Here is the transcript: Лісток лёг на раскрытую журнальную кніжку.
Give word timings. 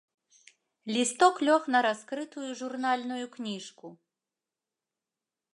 Лісток 0.95 1.35
лёг 1.49 1.61
на 1.75 1.79
раскрытую 1.87 2.49
журнальную 2.63 3.25
кніжку. 3.37 3.87